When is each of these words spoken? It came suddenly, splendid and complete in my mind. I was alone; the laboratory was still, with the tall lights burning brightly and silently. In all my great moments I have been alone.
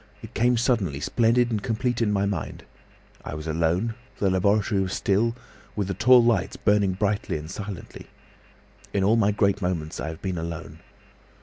It 0.23 0.33
came 0.33 0.57
suddenly, 0.57 0.99
splendid 0.99 1.51
and 1.51 1.61
complete 1.61 2.01
in 2.01 2.11
my 2.11 2.25
mind. 2.25 2.63
I 3.23 3.35
was 3.35 3.45
alone; 3.45 3.93
the 4.17 4.31
laboratory 4.31 4.81
was 4.81 4.95
still, 4.95 5.35
with 5.75 5.89
the 5.89 5.93
tall 5.93 6.23
lights 6.23 6.55
burning 6.57 6.93
brightly 6.93 7.37
and 7.37 7.51
silently. 7.51 8.07
In 8.93 9.03
all 9.03 9.15
my 9.15 9.31
great 9.31 9.61
moments 9.61 9.99
I 9.99 10.07
have 10.07 10.21
been 10.23 10.39
alone. 10.39 10.79